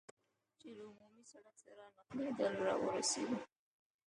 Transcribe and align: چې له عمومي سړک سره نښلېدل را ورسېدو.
چې 0.59 0.67
له 0.77 0.83
عمومي 0.91 1.23
سړک 1.31 1.55
سره 1.65 1.83
نښلېدل 1.95 2.53
را 2.65 2.73
ورسېدو. 2.85 3.37